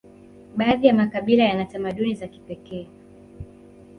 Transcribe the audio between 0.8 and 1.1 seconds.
ya